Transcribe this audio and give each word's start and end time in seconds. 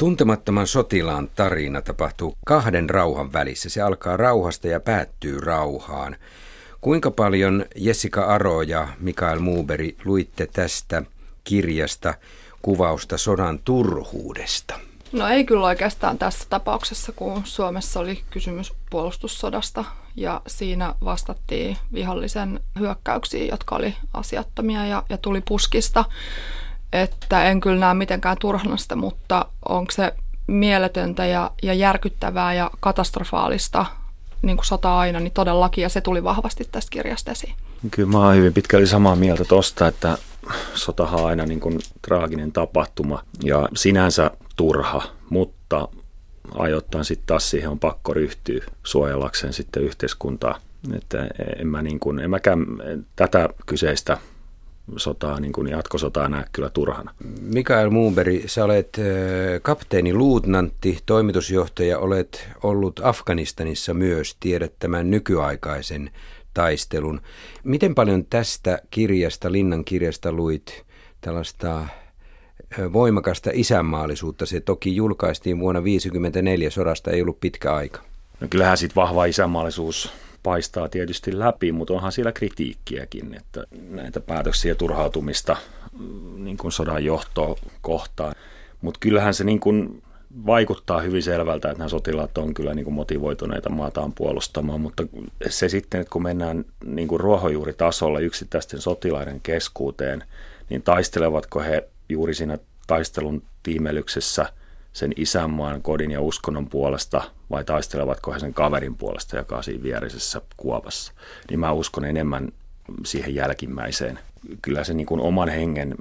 Tuntemattoman 0.00 0.66
sotilaan 0.66 1.28
tarina 1.36 1.82
tapahtuu 1.82 2.34
kahden 2.46 2.90
rauhan 2.90 3.32
välissä. 3.32 3.68
Se 3.68 3.82
alkaa 3.82 4.16
rauhasta 4.16 4.68
ja 4.68 4.80
päättyy 4.80 5.40
rauhaan. 5.40 6.16
Kuinka 6.80 7.10
paljon 7.10 7.64
Jessica 7.76 8.24
Aro 8.24 8.62
ja 8.62 8.88
Mikael 9.00 9.38
Muuberi 9.38 9.96
luitte 10.04 10.46
tästä 10.46 11.02
kirjasta 11.44 12.14
kuvausta 12.62 13.18
sodan 13.18 13.58
turhuudesta? 13.58 14.80
No 15.12 15.28
ei 15.28 15.44
kyllä 15.44 15.66
oikeastaan 15.66 16.18
tässä 16.18 16.46
tapauksessa, 16.50 17.12
kun 17.12 17.42
Suomessa 17.44 18.00
oli 18.00 18.22
kysymys 18.30 18.72
puolustussodasta 18.90 19.84
ja 20.16 20.40
siinä 20.46 20.94
vastattiin 21.04 21.76
vihollisen 21.92 22.60
hyökkäyksiin, 22.78 23.48
jotka 23.48 23.76
oli 23.76 23.94
asiattomia 24.14 24.86
ja, 24.86 25.02
ja 25.08 25.18
tuli 25.18 25.40
puskista. 25.40 26.04
Että 26.92 27.44
en 27.44 27.60
kyllä 27.60 27.80
näe 27.80 27.94
mitenkään 27.94 28.36
turhana 28.40 28.76
sitä, 28.76 28.96
mutta 28.96 29.46
onko 29.68 29.92
se 29.92 30.12
mieletöntä 30.46 31.26
ja, 31.26 31.50
ja 31.62 31.74
järkyttävää 31.74 32.54
ja 32.54 32.70
katastrofaalista 32.80 33.86
niin 34.42 34.56
kuin 34.56 34.66
sota 34.66 34.98
aina, 34.98 35.20
niin 35.20 35.32
todellakin, 35.32 35.82
ja 35.82 35.88
se 35.88 36.00
tuli 36.00 36.24
vahvasti 36.24 36.68
tästä 36.72 36.90
kirjasta 36.90 37.30
esiin. 37.30 37.54
Kyllä 37.90 38.08
mä 38.08 38.18
oon 38.18 38.36
hyvin 38.36 38.52
pitkälti 38.52 38.86
samaa 38.86 39.16
mieltä 39.16 39.44
tosta, 39.44 39.86
että 39.88 40.18
sotahan 40.74 41.20
on 41.20 41.26
aina 41.26 41.46
niin 41.46 41.60
kuin 41.60 41.78
traaginen 42.02 42.52
tapahtuma 42.52 43.22
ja 43.44 43.68
sinänsä 43.76 44.30
turha, 44.56 45.02
mutta 45.30 45.88
ajoittain 46.58 47.04
sitten 47.04 47.26
taas 47.26 47.50
siihen 47.50 47.70
on 47.70 47.78
pakko 47.78 48.14
ryhtyä 48.14 48.64
suojellakseen 48.84 49.52
sitten 49.52 49.82
yhteiskuntaa. 49.82 50.58
Että 50.94 51.28
en 51.58 51.66
mä 51.66 51.82
niin 51.82 52.00
kuin, 52.00 52.18
en 52.18 52.30
mäkään 52.30 52.66
tätä 53.16 53.48
kyseistä 53.66 54.18
sotaa, 54.96 55.40
niin 55.40 55.52
kuin 55.52 55.68
jatkosotaa 55.68 56.28
näe 56.28 56.44
kyllä 56.52 56.70
turhana. 56.70 57.14
Mikael 57.40 57.90
Muunberg, 57.90 58.34
sä 58.46 58.64
olet 58.64 58.96
kapteeni 59.62 60.14
luutnantti, 60.14 60.98
toimitusjohtaja, 61.06 61.98
olet 61.98 62.48
ollut 62.62 63.00
Afganistanissa 63.02 63.94
myös, 63.94 64.36
tiedät 64.40 64.72
tämän 64.78 65.10
nykyaikaisen 65.10 66.10
taistelun. 66.54 67.20
Miten 67.64 67.94
paljon 67.94 68.24
tästä 68.24 68.78
kirjasta, 68.90 69.52
Linnan 69.52 69.84
kirjasta 69.84 70.32
luit 70.32 70.84
tällaista 71.20 71.86
voimakasta 72.92 73.50
isänmaallisuutta? 73.52 74.46
Se 74.46 74.60
toki 74.60 74.96
julkaistiin 74.96 75.58
vuonna 75.58 75.80
1954, 75.80 76.70
sodasta 76.70 77.10
ei 77.10 77.22
ollut 77.22 77.40
pitkä 77.40 77.74
aika. 77.74 78.02
No 78.40 78.46
kyllähän 78.50 78.76
sitten 78.76 78.96
vahva 78.96 79.24
isänmaallisuus 79.24 80.12
paistaa 80.42 80.88
tietysti 80.88 81.38
läpi, 81.38 81.72
mutta 81.72 81.94
onhan 81.94 82.12
siellä 82.12 82.32
kritiikkiäkin, 82.32 83.34
että 83.34 83.64
näitä 83.88 84.20
päätöksiä 84.20 84.74
turhautumista 84.74 85.56
mm, 85.98 86.44
niin 86.44 86.56
kuin 86.56 86.72
sodan 86.72 87.04
johtoa 87.04 87.56
kohtaan. 87.80 88.34
Mutta 88.80 89.00
kyllähän 89.00 89.34
se 89.34 89.44
niin 89.44 89.60
kuin 89.60 90.02
vaikuttaa 90.46 91.00
hyvin 91.00 91.22
selvältä, 91.22 91.70
että 91.70 91.78
nämä 91.78 91.88
sotilaat 91.88 92.38
on 92.38 92.54
kyllä 92.54 92.74
niin 92.74 92.84
kuin 92.84 92.94
motivoituneita 92.94 93.70
maataan 93.70 94.12
puolustamaan, 94.12 94.80
mutta 94.80 95.02
se 95.48 95.68
sitten, 95.68 96.00
että 96.00 96.10
kun 96.10 96.22
mennään 96.22 96.64
niin 96.84 97.08
kuin 97.08 97.20
ruohonjuuritasolla 97.20 98.20
yksittäisten 98.20 98.80
sotilaiden 98.80 99.40
keskuuteen, 99.40 100.24
niin 100.68 100.82
taistelevatko 100.82 101.60
he 101.60 101.88
juuri 102.08 102.34
siinä 102.34 102.58
taistelun 102.86 103.42
tiimelyksessä 103.62 104.46
sen 104.92 105.12
isänmaan, 105.16 105.82
kodin 105.82 106.10
ja 106.10 106.20
uskonnon 106.20 106.68
puolesta 106.68 107.22
vai 107.50 107.64
taistelevatko 107.64 108.32
he 108.32 108.38
sen 108.38 108.54
kaverin 108.54 108.96
puolesta, 108.96 109.36
joka 109.36 109.56
on 109.56 109.64
siinä 109.64 109.82
vierisessä 109.82 110.40
kuopassa. 110.56 111.12
Niin 111.50 111.60
mä 111.60 111.72
uskon 111.72 112.04
enemmän 112.04 112.48
siihen 113.04 113.34
jälkimmäiseen. 113.34 114.18
Kyllä 114.62 114.84
se 114.84 114.94
niin 114.94 115.06
kuin 115.06 115.20
oman 115.20 115.48
hengen 115.48 115.94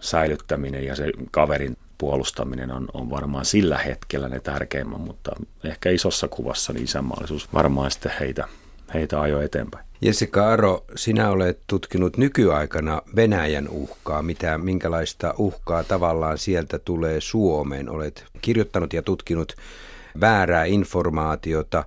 säilyttäminen 0.00 0.84
ja 0.84 0.96
se 0.96 1.12
kaverin 1.30 1.76
puolustaminen 1.98 2.70
on, 2.70 2.88
on 2.94 3.10
varmaan 3.10 3.44
sillä 3.44 3.78
hetkellä 3.78 4.28
ne 4.28 4.40
tärkeimmät, 4.40 5.00
mutta 5.00 5.32
ehkä 5.64 5.90
isossa 5.90 6.28
kuvassa 6.28 6.72
niin 6.72 6.84
isänmaallisuus 6.84 7.52
varmaan 7.52 7.90
sitten 7.90 8.12
heitä, 8.20 8.48
heitä 8.94 9.20
ajoi 9.20 9.44
eteenpäin. 9.44 9.84
Jessica 10.04 10.48
Aro, 10.48 10.84
sinä 10.96 11.30
olet 11.30 11.60
tutkinut 11.66 12.16
nykyaikana 12.16 13.02
Venäjän 13.16 13.68
uhkaa, 13.68 14.22
mitä, 14.22 14.58
minkälaista 14.58 15.34
uhkaa 15.38 15.84
tavallaan 15.84 16.38
sieltä 16.38 16.78
tulee 16.78 17.20
Suomeen. 17.20 17.90
Olet 17.90 18.24
kirjoittanut 18.40 18.92
ja 18.92 19.02
tutkinut 19.02 19.52
väärää 20.20 20.64
informaatiota. 20.64 21.84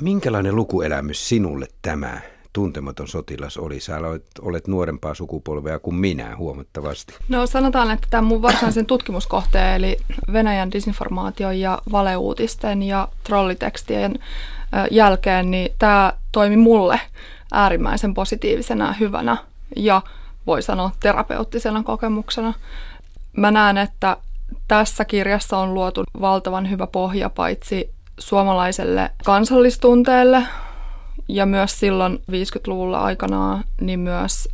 Minkälainen 0.00 0.56
lukuelämys 0.56 1.28
sinulle 1.28 1.66
tämä 1.82 2.20
tuntematon 2.56 3.08
sotilas 3.08 3.56
oli? 3.56 3.80
Sä 3.80 3.96
olet, 3.96 4.26
olet 4.40 4.66
nuorempaa 4.66 5.14
sukupolvea 5.14 5.78
kuin 5.78 5.96
minä 5.96 6.36
huomattavasti. 6.36 7.14
No 7.28 7.46
sanotaan, 7.46 7.90
että 7.90 8.06
tämä 8.10 8.22
mun 8.22 8.42
varsinaisen 8.42 8.86
tutkimuskohteen, 8.86 9.74
eli 9.74 9.96
Venäjän 10.32 10.72
disinformaation 10.72 11.60
ja 11.60 11.78
valeuutisten 11.92 12.82
ja 12.82 13.08
trollitekstien 13.24 14.18
jälkeen, 14.90 15.50
niin 15.50 15.72
tämä 15.78 16.12
toimi 16.32 16.56
mulle 16.56 17.00
äärimmäisen 17.52 18.14
positiivisena, 18.14 18.92
hyvänä 18.92 19.36
ja 19.76 20.02
voi 20.46 20.62
sanoa 20.62 20.90
terapeuttisena 21.00 21.82
kokemuksena. 21.82 22.54
Mä 23.36 23.50
näen, 23.50 23.78
että 23.78 24.16
tässä 24.68 25.04
kirjassa 25.04 25.58
on 25.58 25.74
luotu 25.74 26.04
valtavan 26.20 26.70
hyvä 26.70 26.86
pohja 26.86 27.30
paitsi 27.30 27.90
suomalaiselle 28.18 29.10
kansallistunteelle 29.24 30.42
ja 31.28 31.46
myös 31.46 31.80
silloin 31.80 32.22
50-luvulla 32.30 33.00
aikanaan 33.00 33.64
niin 33.80 34.00
myös 34.00 34.48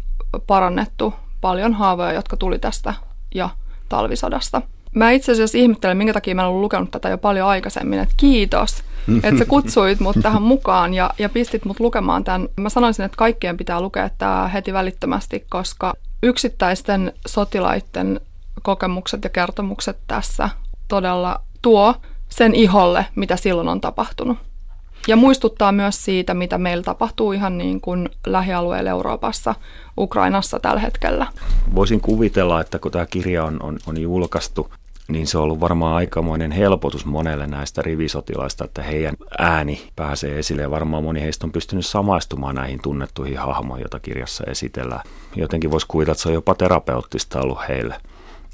parannettu 0.47 1.15
paljon 1.41 1.75
haavoja, 1.75 2.12
jotka 2.12 2.37
tuli 2.37 2.59
tästä 2.59 2.95
ja 3.34 3.49
talvisodasta. 3.89 4.62
Mä 4.95 5.11
itse 5.11 5.33
asiassa 5.33 5.59
ihmettelen, 5.59 5.97
minkä 5.97 6.12
takia 6.12 6.34
mä 6.34 6.47
olen 6.47 6.61
lukenut 6.61 6.91
tätä 6.91 7.09
jo 7.09 7.19
paljon 7.19 7.49
aikaisemmin, 7.49 7.99
että 7.99 8.15
kiitos, 8.17 8.83
että 9.23 9.39
sä 9.39 9.45
kutsuit 9.45 10.00
mut 10.00 10.17
tähän 10.23 10.43
mukaan 10.43 10.95
ja, 10.95 11.11
ja 11.19 11.28
pistit 11.28 11.65
mut 11.65 11.81
lukemaan 11.81 12.25
tämän. 12.25 12.49
Mä 12.56 12.69
sanoisin, 12.69 13.05
että 13.05 13.17
kaikkien 13.17 13.56
pitää 13.56 13.81
lukea 13.81 14.11
tämä 14.19 14.49
heti 14.49 14.73
välittömästi, 14.73 15.47
koska 15.50 15.94
yksittäisten 16.23 17.12
sotilaiden 17.27 18.21
kokemukset 18.62 19.25
ja 19.25 19.31
kertomukset 19.31 19.99
tässä 20.06 20.49
todella 20.89 21.41
tuo 21.62 21.94
sen 22.29 22.55
iholle, 22.55 23.06
mitä 23.15 23.37
silloin 23.37 23.69
on 23.69 23.81
tapahtunut. 23.81 24.39
Ja 25.08 25.16
muistuttaa 25.16 25.72
myös 25.72 26.04
siitä, 26.04 26.34
mitä 26.34 26.58
meillä 26.58 26.82
tapahtuu 26.82 27.32
ihan 27.32 27.58
niin 27.58 27.80
kuin 27.80 28.08
lähialueella 28.26 28.90
Euroopassa, 28.90 29.54
Ukrainassa 29.98 30.60
tällä 30.60 30.80
hetkellä. 30.80 31.26
Voisin 31.74 32.00
kuvitella, 32.00 32.60
että 32.60 32.78
kun 32.78 32.92
tämä 32.92 33.06
kirja 33.06 33.44
on, 33.44 33.62
on, 33.62 33.78
on 33.86 34.00
julkaistu, 34.00 34.70
niin 35.08 35.26
se 35.26 35.38
on 35.38 35.44
ollut 35.44 35.60
varmaan 35.60 35.94
aikamoinen 35.94 36.52
helpotus 36.52 37.06
monelle 37.06 37.46
näistä 37.46 37.82
rivisotilaista, 37.82 38.64
että 38.64 38.82
heidän 38.82 39.14
ääni 39.38 39.82
pääsee 39.96 40.38
esille. 40.38 40.62
Ja 40.62 40.70
varmaan 40.70 41.04
moni 41.04 41.20
heistä 41.20 41.46
on 41.46 41.52
pystynyt 41.52 41.86
samaistumaan 41.86 42.54
näihin 42.54 42.82
tunnettuihin 42.82 43.38
hahmoihin, 43.38 43.82
joita 43.82 44.00
kirjassa 44.00 44.44
esitellään. 44.46 45.04
Jotenkin 45.36 45.70
voisi 45.70 45.86
kuvitella, 45.86 46.12
että 46.12 46.22
se 46.22 46.28
on 46.28 46.34
jopa 46.34 46.54
terapeuttista 46.54 47.40
ollut 47.40 47.58
heille. 47.69 47.94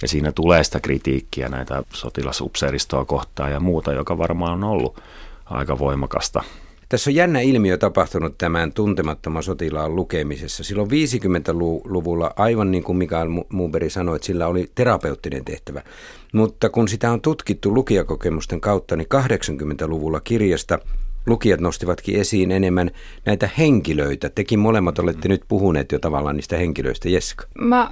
Ja 0.02 0.08
siinä 0.08 0.32
tulee 0.32 0.64
sitä 0.64 0.80
kritiikkiä 0.80 1.48
näitä 1.48 1.82
sotilasupseeristoa 1.92 3.04
kohtaan 3.04 3.52
ja 3.52 3.60
muuta, 3.60 3.92
joka 3.92 4.18
varmaan 4.18 4.52
on 4.52 4.64
ollut 4.64 5.00
aika 5.50 5.78
voimakasta. 5.78 6.42
Tässä 6.88 7.10
on 7.10 7.14
jännä 7.14 7.40
ilmiö 7.40 7.78
tapahtunut 7.78 8.38
tämän 8.38 8.72
tuntemattoman 8.72 9.42
sotilaan 9.42 9.96
lukemisessa. 9.96 10.64
Silloin 10.64 10.90
50-luvulla, 10.90 12.30
aivan 12.36 12.70
niin 12.70 12.84
kuin 12.84 12.98
Mikael 12.98 13.28
Muuberi 13.48 13.90
sanoi, 13.90 14.16
että 14.16 14.26
sillä 14.26 14.46
oli 14.46 14.70
terapeuttinen 14.74 15.44
tehtävä. 15.44 15.82
Mutta 16.32 16.68
kun 16.70 16.88
sitä 16.88 17.12
on 17.12 17.20
tutkittu 17.20 17.74
lukijakokemusten 17.74 18.60
kautta, 18.60 18.96
niin 18.96 19.08
80-luvulla 19.14 20.20
kirjasta 20.20 20.78
lukijat 21.26 21.60
nostivatkin 21.60 22.20
esiin 22.20 22.50
enemmän 22.50 22.90
näitä 23.26 23.48
henkilöitä. 23.58 24.28
Tekin 24.28 24.58
molemmat 24.58 24.98
olette 24.98 25.28
nyt 25.28 25.42
puhuneet 25.48 25.92
jo 25.92 25.98
tavallaan 25.98 26.36
niistä 26.36 26.56
henkilöistä. 26.56 27.08
Jeska. 27.08 27.44
Mä 27.60 27.90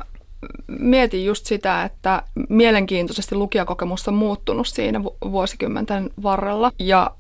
mietin 0.79 1.25
just 1.25 1.47
sitä, 1.47 1.85
että 1.85 2.23
mielenkiintoisesti 2.49 3.35
lukijakokemus 3.35 4.09
on 4.09 4.15
muuttunut 4.15 4.67
siinä 4.67 5.05
vuosikymmenten 5.05 6.11
varrella. 6.23 6.73
Ja 6.79 7.11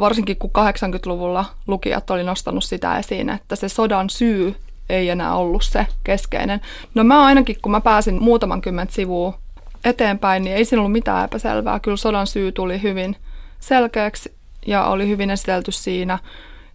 varsinkin 0.00 0.36
kun 0.36 0.50
80-luvulla 0.58 1.44
lukijat 1.66 2.10
oli 2.10 2.24
nostanut 2.24 2.64
sitä 2.64 2.98
esiin, 2.98 3.28
että 3.30 3.56
se 3.56 3.68
sodan 3.68 4.10
syy 4.10 4.56
ei 4.88 5.08
enää 5.08 5.34
ollut 5.34 5.64
se 5.64 5.86
keskeinen. 6.04 6.60
No 6.94 7.04
mä 7.04 7.24
ainakin, 7.24 7.56
kun 7.62 7.72
mä 7.72 7.80
pääsin 7.80 8.22
muutaman 8.22 8.60
kymmentä 8.60 8.94
sivua 8.94 9.38
eteenpäin, 9.84 10.44
niin 10.44 10.56
ei 10.56 10.64
siinä 10.64 10.80
ollut 10.80 10.92
mitään 10.92 11.24
epäselvää. 11.24 11.80
Kyllä 11.80 11.96
sodan 11.96 12.26
syy 12.26 12.52
tuli 12.52 12.82
hyvin 12.82 13.16
selkeäksi 13.60 14.34
ja 14.66 14.84
oli 14.84 15.08
hyvin 15.08 15.30
esitelty 15.30 15.72
siinä 15.72 16.18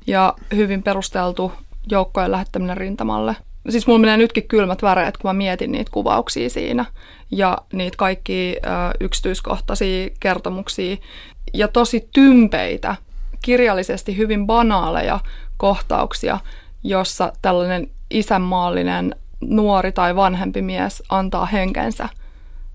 ja 0.07 0.33
hyvin 0.55 0.83
perusteltu 0.83 1.51
joukkojen 1.91 2.31
lähettäminen 2.31 2.77
rintamalle. 2.77 3.35
Siis 3.69 3.87
mulla 3.87 3.99
menee 3.99 4.17
nytkin 4.17 4.47
kylmät 4.47 4.81
väreet, 4.81 5.17
kun 5.17 5.29
mä 5.29 5.33
mietin 5.33 5.71
niitä 5.71 5.91
kuvauksia 5.91 6.49
siinä 6.49 6.85
ja 7.31 7.57
niitä 7.73 7.97
kaikki 7.97 8.55
ö, 8.57 8.69
yksityiskohtaisia 8.99 10.09
kertomuksia 10.19 10.97
ja 11.53 11.67
tosi 11.67 12.09
tympeitä 12.13 12.95
kirjallisesti 13.41 14.17
hyvin 14.17 14.47
banaaleja 14.47 15.19
kohtauksia, 15.57 16.39
jossa 16.83 17.33
tällainen 17.41 17.87
isänmaallinen 18.11 19.15
nuori 19.41 19.91
tai 19.91 20.15
vanhempi 20.15 20.61
mies 20.61 21.03
antaa 21.09 21.45
henkensä 21.45 22.09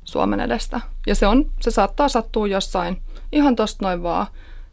Suomen 0.04 0.40
edestä. 0.40 0.80
Ja 1.06 1.14
se, 1.14 1.26
on, 1.26 1.50
se 1.60 1.70
saattaa 1.70 2.08
sattua 2.08 2.46
jossain 2.46 3.02
ihan 3.32 3.56
tosta 3.56 3.84
noin 3.84 4.02
vaan. 4.02 4.26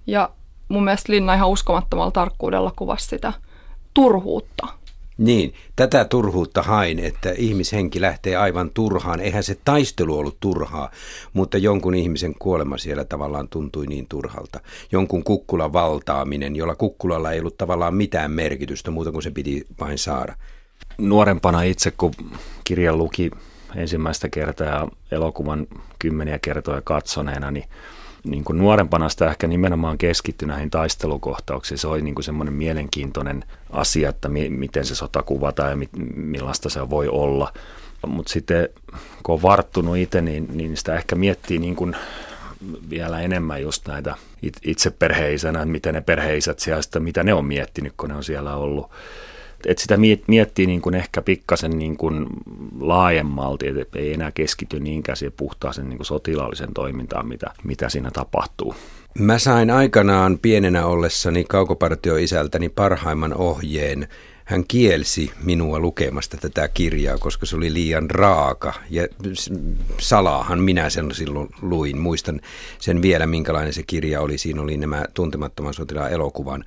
Ja 0.07 0.29
mun 0.69 0.83
mielestä 0.83 1.11
Linna 1.13 1.33
ihan 1.33 1.49
uskomattomalla 1.49 2.11
tarkkuudella 2.11 2.73
kuvasi 2.75 3.07
sitä 3.07 3.33
turhuutta. 3.93 4.67
Niin, 5.17 5.53
tätä 5.75 6.05
turhuutta 6.05 6.63
hain, 6.63 6.99
että 6.99 7.33
ihmishenki 7.37 8.01
lähtee 8.01 8.35
aivan 8.35 8.71
turhaan. 8.73 9.19
Eihän 9.19 9.43
se 9.43 9.57
taistelu 9.65 10.17
ollut 10.17 10.39
turhaa, 10.39 10.91
mutta 11.33 11.57
jonkun 11.57 11.95
ihmisen 11.95 12.35
kuolema 12.39 12.77
siellä 12.77 13.05
tavallaan 13.05 13.47
tuntui 13.47 13.87
niin 13.87 14.07
turhalta. 14.07 14.59
Jonkun 14.91 15.23
kukkulan 15.23 15.73
valtaaminen, 15.73 16.55
jolla 16.55 16.75
kukkulalla 16.75 17.31
ei 17.31 17.39
ollut 17.39 17.57
tavallaan 17.57 17.95
mitään 17.95 18.31
merkitystä 18.31 18.91
muuta 18.91 19.11
kuin 19.11 19.23
se 19.23 19.31
piti 19.31 19.65
vain 19.79 19.97
saada. 19.97 20.35
Nuorempana 20.97 21.61
itse, 21.61 21.91
kun 21.91 22.13
kirjan 22.63 22.97
luki 22.97 23.31
ensimmäistä 23.75 24.29
kertaa 24.29 24.67
ja 24.67 24.87
elokuvan 25.11 25.67
kymmeniä 25.99 26.39
kertoja 26.39 26.81
katsoneena, 26.81 27.51
niin 27.51 27.65
niin 28.23 28.43
kuin 28.43 28.57
nuorempana 28.57 29.09
sitä 29.09 29.29
ehkä 29.29 29.47
nimenomaan 29.47 29.97
keskittyi 29.97 30.47
näihin 30.47 30.69
taistelukohtauksiin. 30.69 31.77
Se 31.77 31.87
oli 31.87 32.01
niin 32.01 32.15
kuin 32.15 32.23
semmoinen 32.23 32.53
mielenkiintoinen 32.53 33.43
asia, 33.69 34.09
että 34.09 34.29
mi- 34.29 34.49
miten 34.49 34.85
se 34.85 34.95
sota 34.95 35.23
kuvataan 35.23 35.69
ja 35.69 35.75
mi- 35.75 35.89
millaista 36.15 36.69
se 36.69 36.89
voi 36.89 37.07
olla. 37.07 37.53
Mutta 38.07 38.31
sitten 38.31 38.69
kun 39.23 39.35
on 39.35 39.41
varttunut 39.41 39.97
itse, 39.97 40.21
niin, 40.21 40.47
niin 40.53 40.77
sitä 40.77 40.95
ehkä 40.95 41.15
miettii 41.15 41.59
niin 41.59 41.75
kuin 41.75 41.95
vielä 42.89 43.21
enemmän 43.21 43.61
just 43.61 43.87
näitä 43.87 44.15
itse 44.65 44.91
perheisänä, 44.91 45.65
miten 45.65 45.93
ne 45.93 46.01
perheisät 46.01 46.59
siellä, 46.59 46.81
mitä 46.99 47.23
ne 47.23 47.33
on 47.33 47.45
miettinyt, 47.45 47.93
kun 47.97 48.09
ne 48.09 48.15
on 48.15 48.23
siellä 48.23 48.55
ollut 48.55 48.91
että 49.67 49.81
sitä 49.81 49.97
miettii 50.27 50.65
niin 50.65 50.81
kuin 50.81 50.95
ehkä 50.95 51.21
pikkasen 51.21 51.79
niin 51.79 51.97
kuin 51.97 52.25
laajemmalti, 52.79 53.67
että 53.67 53.99
ei 53.99 54.13
enää 54.13 54.31
keskity 54.31 54.79
niinkään 54.79 55.17
siihen 55.17 55.33
puhtaaseen 55.37 55.89
niin 55.89 56.05
sotilaallisen 56.05 56.73
toimintaan, 56.73 57.27
mitä, 57.27 57.51
mitä 57.63 57.89
siinä 57.89 58.11
tapahtuu. 58.11 58.75
Mä 59.19 59.39
sain 59.39 59.69
aikanaan 59.69 60.39
pienenä 60.41 60.85
ollessani 60.85 61.43
kaukopartioisältäni 61.43 62.69
parhaimman 62.69 63.33
ohjeen. 63.33 64.07
Hän 64.45 64.63
kielsi 64.67 65.31
minua 65.43 65.79
lukemasta 65.79 66.37
tätä 66.37 66.67
kirjaa, 66.67 67.17
koska 67.17 67.45
se 67.45 67.55
oli 67.55 67.73
liian 67.73 68.09
raaka. 68.09 68.73
Ja 68.89 69.07
salaahan 69.97 70.59
minä 70.59 70.89
sen 70.89 71.11
silloin 71.11 71.49
luin. 71.61 71.97
Muistan 71.97 72.41
sen 72.79 73.01
vielä, 73.01 73.27
minkälainen 73.27 73.73
se 73.73 73.83
kirja 73.83 74.21
oli. 74.21 74.37
Siinä 74.37 74.61
oli 74.61 74.77
nämä 74.77 75.05
tuntemattoman 75.13 75.73
sotilaan 75.73 76.11
elokuvan 76.11 76.65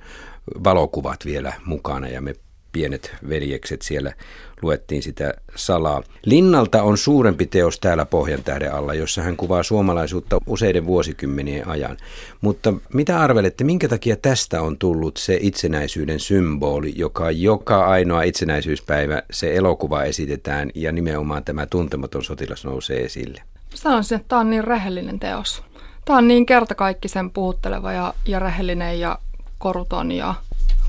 valokuvat 0.63 1.25
vielä 1.25 1.53
mukana 1.65 2.07
ja 2.07 2.21
me 2.21 2.35
pienet 2.75 3.15
veljekset 3.29 3.81
siellä 3.81 4.13
luettiin 4.61 5.03
sitä 5.03 5.33
salaa. 5.55 6.03
Linnalta 6.25 6.83
on 6.83 6.97
suurempi 6.97 7.45
teos 7.45 7.79
täällä 7.79 8.05
Pohjantähden 8.05 8.73
alla, 8.73 8.93
jossa 8.93 9.21
hän 9.21 9.37
kuvaa 9.37 9.63
suomalaisuutta 9.63 10.37
useiden 10.47 10.85
vuosikymmenien 10.85 11.67
ajan. 11.67 11.97
Mutta 12.41 12.73
mitä 12.93 13.21
arvelette, 13.21 13.63
minkä 13.63 13.87
takia 13.87 14.15
tästä 14.15 14.61
on 14.61 14.77
tullut 14.77 15.17
se 15.17 15.37
itsenäisyyden 15.41 16.19
symboli, 16.19 16.93
joka 16.95 17.31
joka 17.31 17.85
ainoa 17.85 18.23
itsenäisyyspäivä 18.23 19.23
se 19.31 19.55
elokuva 19.55 20.03
esitetään 20.03 20.71
ja 20.75 20.91
nimenomaan 20.91 21.43
tämä 21.43 21.65
tuntematon 21.65 22.23
sotilas 22.23 22.65
nousee 22.65 23.05
esille? 23.05 23.41
Sanoisin, 23.75 24.15
että 24.15 24.27
tämä 24.27 24.39
on 24.39 24.49
niin 24.49 24.63
rehellinen 24.63 25.19
teos. 25.19 25.63
Tämä 26.05 26.17
on 26.17 26.27
niin 26.27 26.45
kertakaikkisen 26.45 27.31
puhutteleva 27.31 27.91
ja, 27.91 28.13
ja 28.25 28.39
rehellinen 28.39 28.99
ja 28.99 29.19
koruton 29.57 30.11
ja 30.11 30.35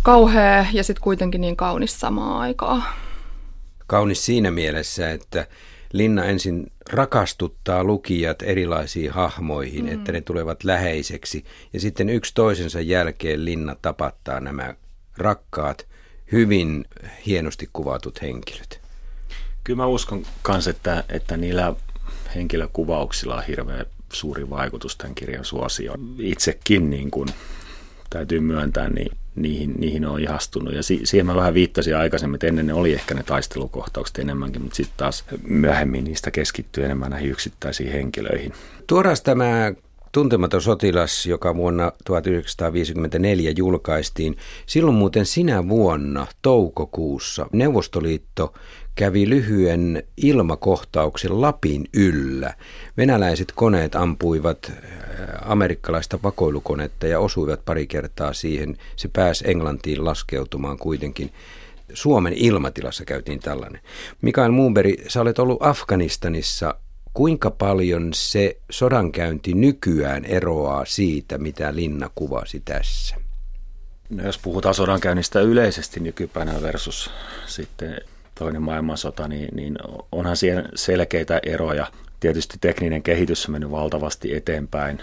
kauhea 0.06 0.66
ja 0.72 0.84
sitten 0.84 1.02
kuitenkin 1.02 1.40
niin 1.40 1.56
kaunis 1.56 2.00
samaan 2.00 2.40
aikaan. 2.40 2.82
Kaunis 3.86 4.26
siinä 4.26 4.50
mielessä, 4.50 5.10
että 5.10 5.46
Linna 5.92 6.24
ensin 6.24 6.72
rakastuttaa 6.92 7.84
lukijat 7.84 8.42
erilaisiin 8.42 9.10
hahmoihin, 9.10 9.84
mm. 9.84 9.92
että 9.92 10.12
ne 10.12 10.20
tulevat 10.20 10.64
läheiseksi. 10.64 11.44
Ja 11.72 11.80
sitten 11.80 12.08
yksi 12.08 12.34
toisensa 12.34 12.80
jälkeen 12.80 13.44
Linna 13.44 13.76
tapattaa 13.82 14.40
nämä 14.40 14.74
rakkaat, 15.16 15.86
hyvin 16.32 16.84
hienosti 17.26 17.68
kuvatut 17.72 18.22
henkilöt. 18.22 18.80
Kyllä 19.64 19.76
mä 19.76 19.86
uskon 19.86 20.26
myös, 20.48 20.68
että, 20.68 21.04
että 21.08 21.36
niillä 21.36 21.74
henkilökuvauksilla 22.34 23.36
on 23.36 23.44
hirveän 23.44 23.86
suuri 24.12 24.50
vaikutus 24.50 24.96
tämän 24.96 25.14
kirjan 25.14 25.44
suosioon. 25.44 26.14
Itsekin 26.18 26.90
niin 26.90 27.10
kuin, 27.10 27.28
täytyy 28.10 28.40
myöntää, 28.40 28.88
niin 28.88 29.12
niihin, 29.36 29.74
niihin 29.78 30.06
on 30.06 30.20
ihastunut. 30.20 30.74
Ja 30.74 30.82
si- 30.82 31.00
siihen 31.04 31.26
mä 31.26 31.34
vähän 31.34 31.54
viittasin 31.54 31.96
aikaisemmin, 31.96 32.34
että 32.34 32.46
ennen 32.46 32.66
ne 32.66 32.74
oli 32.74 32.92
ehkä 32.92 33.14
ne 33.14 33.22
taistelukohtaukset 33.22 34.18
enemmänkin, 34.18 34.62
mutta 34.62 34.76
sitten 34.76 34.96
taas 34.96 35.24
myöhemmin 35.48 36.04
niistä 36.04 36.30
keskittyy 36.30 36.84
enemmän 36.84 37.10
näihin 37.10 37.30
yksittäisiin 37.30 37.92
henkilöihin. 37.92 38.52
Tuoras 38.86 39.20
tämä 39.20 39.72
Tuntematon 40.12 40.62
sotilas, 40.62 41.26
joka 41.26 41.56
vuonna 41.56 41.92
1954 42.04 43.52
julkaistiin. 43.56 44.36
Silloin 44.66 44.96
muuten 44.96 45.26
sinä 45.26 45.68
vuonna, 45.68 46.26
toukokuussa, 46.42 47.46
Neuvostoliitto 47.52 48.54
kävi 48.94 49.28
lyhyen 49.28 50.02
ilmakohtauksen 50.16 51.40
Lapin 51.40 51.84
yllä. 51.94 52.54
Venäläiset 52.96 53.52
koneet 53.54 53.94
ampuivat 53.94 54.58
äh, 54.70 54.76
amerikkalaista 55.50 56.18
vakoilukonetta 56.22 57.06
ja 57.06 57.20
osuivat 57.20 57.64
pari 57.64 57.86
kertaa 57.86 58.32
siihen. 58.32 58.76
Se 58.96 59.08
pääsi 59.08 59.50
Englantiin 59.50 60.04
laskeutumaan 60.04 60.78
kuitenkin. 60.78 61.32
Suomen 61.92 62.32
ilmatilassa 62.32 63.04
käytiin 63.04 63.40
tällainen. 63.40 63.80
Mikael 64.22 64.50
Muunberi, 64.50 65.04
sä 65.08 65.20
olet 65.20 65.38
ollut 65.38 65.62
Afganistanissa. 65.62 66.74
Kuinka 67.16 67.50
paljon 67.50 68.10
se 68.14 68.56
sodankäynti 68.70 69.54
nykyään 69.54 70.24
eroaa 70.24 70.84
siitä, 70.84 71.38
mitä 71.38 71.74
Linna 71.74 72.10
kuvasi 72.14 72.62
tässä? 72.64 73.16
No 74.10 74.24
jos 74.24 74.38
puhutaan 74.38 74.74
sodankäynnistä 74.74 75.40
yleisesti 75.40 76.00
nykypäivänä 76.00 76.62
versus 76.62 77.10
sitten 77.46 78.00
toinen 78.38 78.62
maailmansota, 78.62 79.28
niin, 79.28 79.48
niin 79.52 79.78
onhan 80.12 80.36
siellä 80.36 80.68
selkeitä 80.74 81.40
eroja. 81.42 81.86
Tietysti 82.20 82.58
tekninen 82.60 83.02
kehitys 83.02 83.46
on 83.46 83.52
mennyt 83.52 83.70
valtavasti 83.70 84.34
eteenpäin, 84.34 84.98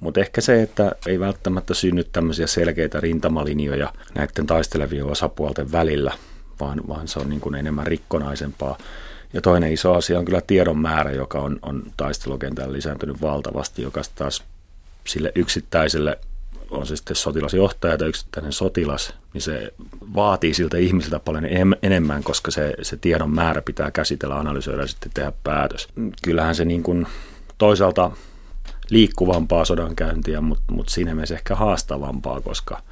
mutta 0.00 0.20
ehkä 0.20 0.40
se, 0.40 0.62
että 0.62 0.92
ei 1.06 1.20
välttämättä 1.20 1.74
synny 1.74 2.04
tämmöisiä 2.04 2.46
selkeitä 2.46 3.00
rintamalinjoja 3.00 3.92
näiden 4.14 4.46
taistelevien 4.46 5.06
osapuolten 5.06 5.72
välillä, 5.72 6.12
vaan, 6.60 6.80
vaan 6.88 7.08
se 7.08 7.18
on 7.18 7.28
niin 7.28 7.40
kuin 7.40 7.54
enemmän 7.54 7.86
rikkonaisempaa. 7.86 8.78
Ja 9.32 9.40
toinen 9.40 9.72
iso 9.72 9.94
asia 9.94 10.18
on 10.18 10.24
kyllä 10.24 10.40
tiedon 10.40 10.78
määrä, 10.78 11.12
joka 11.12 11.38
on, 11.38 11.58
on 11.62 11.82
taistelukentällä 11.96 12.72
lisääntynyt 12.72 13.20
valtavasti, 13.22 13.82
joka 13.82 14.02
taas 14.14 14.44
sille 15.06 15.32
yksittäiselle 15.34 16.18
on 16.70 16.86
se 16.86 16.96
sitten 16.96 17.16
sotilasjohtaja 17.16 17.98
tai 17.98 18.08
yksittäinen 18.08 18.52
sotilas, 18.52 19.14
niin 19.32 19.42
se 19.42 19.72
vaatii 20.14 20.54
siltä 20.54 20.76
ihmisiltä 20.76 21.18
paljon 21.18 21.44
enemmän, 21.82 22.22
koska 22.22 22.50
se, 22.50 22.74
se 22.82 22.96
tiedon 22.96 23.30
määrä 23.30 23.62
pitää 23.62 23.90
käsitellä, 23.90 24.38
analysoida 24.38 24.82
ja 24.82 24.86
sitten 24.86 25.10
tehdä 25.14 25.32
päätös. 25.44 25.88
Kyllähän 26.24 26.54
se 26.54 26.64
niin 26.64 26.82
kuin 26.82 27.06
toisaalta 27.58 28.10
liikkuvampaa 28.90 29.64
sodankäyntiä, 29.64 30.40
mutta, 30.40 30.64
mutta 30.72 30.92
siinä 30.92 31.14
mielessä 31.14 31.34
ehkä 31.34 31.54
haastavampaa, 31.54 32.40
koska 32.40 32.82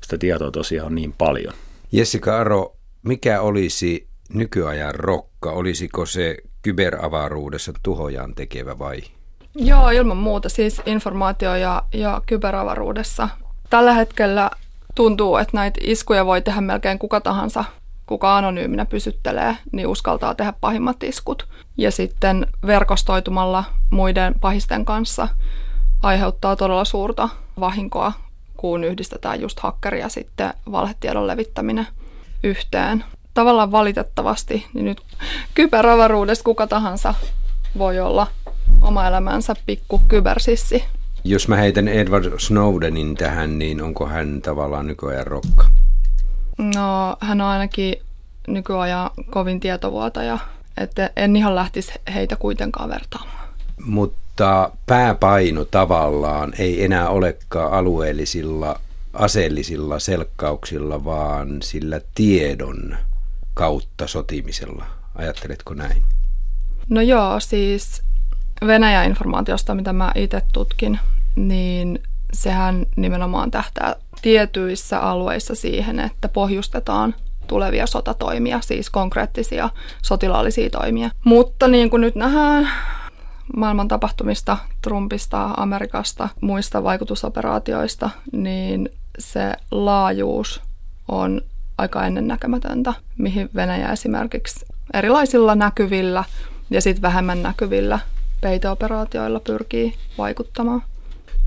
sitä 0.00 0.18
tietoa 0.18 0.50
tosiaan 0.50 0.86
on 0.86 0.94
niin 0.94 1.12
paljon. 1.12 1.54
Jessica 1.92 2.38
Aro, 2.38 2.76
mikä 3.02 3.40
olisi 3.40 4.08
nykyajan 4.34 4.94
rokka? 4.94 5.50
Olisiko 5.50 6.06
se 6.06 6.36
kyberavaruudessa 6.62 7.72
tuhojaan 7.82 8.34
tekevä 8.34 8.78
vai 8.78 9.02
Joo, 9.54 9.90
ilman 9.90 10.16
muuta 10.16 10.48
siis 10.48 10.82
informaatio- 10.86 11.56
ja, 11.56 11.82
ja 11.92 12.22
kyberavaruudessa. 12.26 13.28
Tällä 13.70 13.92
hetkellä 13.92 14.50
tuntuu, 14.94 15.36
että 15.36 15.56
näitä 15.56 15.80
iskuja 15.84 16.26
voi 16.26 16.42
tehdä 16.42 16.60
melkein 16.60 16.98
kuka 16.98 17.20
tahansa, 17.20 17.64
kuka 18.06 18.36
anonyyminä 18.36 18.84
pysyttelee, 18.84 19.56
niin 19.72 19.86
uskaltaa 19.86 20.34
tehdä 20.34 20.52
pahimmat 20.60 21.02
iskut. 21.02 21.48
Ja 21.76 21.90
sitten 21.90 22.46
verkostoitumalla 22.66 23.64
muiden 23.90 24.34
pahisten 24.40 24.84
kanssa 24.84 25.28
aiheuttaa 26.02 26.56
todella 26.56 26.84
suurta 26.84 27.28
vahinkoa, 27.60 28.12
kun 28.56 28.84
yhdistetään 28.84 29.40
just 29.40 29.60
hakkeri 29.60 30.00
ja 30.00 30.08
sitten 30.08 30.54
valhetiedon 30.72 31.26
levittäminen 31.26 31.86
yhteen. 32.42 33.04
Tavallaan 33.34 33.72
valitettavasti, 33.72 34.66
niin 34.74 34.84
nyt 34.84 35.00
kyberavaruudessa 35.54 36.44
kuka 36.44 36.66
tahansa 36.66 37.14
voi 37.78 38.00
olla 38.00 38.26
oma 38.82 39.06
elämänsä 39.06 39.54
pikku 39.66 40.02
kybersissi. 40.08 40.84
Jos 41.24 41.48
mä 41.48 41.56
heitän 41.56 41.88
Edward 41.88 42.38
Snowdenin 42.38 43.14
tähän, 43.14 43.58
niin 43.58 43.82
onko 43.82 44.06
hän 44.06 44.42
tavallaan 44.42 44.86
nykyajan 44.86 45.26
rokka? 45.26 45.66
No, 46.58 47.16
hän 47.20 47.40
on 47.40 47.46
ainakin 47.46 47.94
nykyajan 48.48 49.10
kovin 49.30 49.60
tietovuotaja, 49.60 50.38
että 50.76 51.10
en 51.16 51.36
ihan 51.36 51.54
lähtisi 51.54 51.92
heitä 52.14 52.36
kuitenkaan 52.36 52.90
vertaamaan. 52.90 53.48
Mutta 53.84 54.70
pääpaino 54.86 55.64
tavallaan 55.64 56.52
ei 56.58 56.84
enää 56.84 57.08
olekaan 57.08 57.72
alueellisilla 57.72 58.80
aseellisilla 59.12 59.98
selkkauksilla, 59.98 61.04
vaan 61.04 61.62
sillä 61.62 62.00
tiedon 62.14 62.96
kautta 63.54 64.06
sotimisella. 64.06 64.86
Ajatteletko 65.14 65.74
näin? 65.74 66.02
No 66.88 67.00
joo, 67.00 67.40
siis 67.40 68.02
Venäjän 68.66 69.06
informaatiosta, 69.06 69.74
mitä 69.74 69.92
mä 69.92 70.12
itse 70.14 70.42
tutkin, 70.52 70.98
niin 71.36 72.02
sehän 72.32 72.86
nimenomaan 72.96 73.50
tähtää 73.50 73.96
tietyissä 74.22 75.00
alueissa 75.00 75.54
siihen, 75.54 76.00
että 76.00 76.28
pohjustetaan 76.28 77.14
tulevia 77.46 77.86
sotatoimia, 77.86 78.60
siis 78.60 78.90
konkreettisia 78.90 79.70
sotilaallisia 80.02 80.70
toimia. 80.70 81.10
Mutta 81.24 81.68
niin 81.68 81.90
kuin 81.90 82.00
nyt 82.00 82.14
nähdään 82.14 82.68
maailman 83.56 83.88
tapahtumista, 83.88 84.56
Trumpista, 84.82 85.44
Amerikasta, 85.56 86.28
muista 86.40 86.84
vaikutusoperaatioista, 86.84 88.10
niin 88.32 88.88
se 89.18 89.52
laajuus 89.70 90.60
on 91.08 91.40
aika 91.78 92.06
ennennäkemätöntä, 92.06 92.94
mihin 93.18 93.50
Venäjä 93.54 93.92
esimerkiksi 93.92 94.66
erilaisilla 94.94 95.54
näkyvillä 95.54 96.24
ja 96.70 96.80
sitten 96.80 97.02
vähemmän 97.02 97.42
näkyvillä 97.42 97.98
peiteoperaatioilla 98.40 99.40
pyrkii 99.40 99.94
vaikuttamaan. 100.18 100.82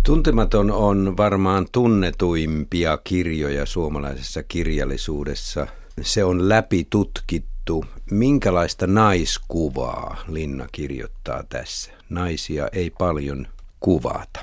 Tuntematon 0.03 0.72
on 0.72 1.17
varmaan 1.17 1.65
tunnetuimpia 1.72 2.98
kirjoja 3.03 3.65
suomalaisessa 3.65 4.44
kirjallisuudessa. 4.44 5.67
Se 6.01 6.24
on 6.24 6.50
läpi 6.50 6.88
tutkittu. 6.89 7.86
Minkälaista 8.12 8.88
naiskuvaa 8.88 10.17
Linna 10.27 10.67
kirjoittaa 10.72 11.44
tässä? 11.50 11.91
Naisia 12.10 12.67
ei 12.72 12.89
paljon 12.89 13.48
kuvata. 13.79 14.39